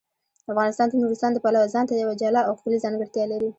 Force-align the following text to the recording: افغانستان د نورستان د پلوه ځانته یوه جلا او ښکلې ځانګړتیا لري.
افغانستان 0.51 0.87
د 0.89 0.93
نورستان 1.01 1.31
د 1.33 1.37
پلوه 1.43 1.67
ځانته 1.73 1.93
یوه 1.95 2.13
جلا 2.21 2.41
او 2.45 2.53
ښکلې 2.59 2.83
ځانګړتیا 2.85 3.25
لري. 3.31 3.49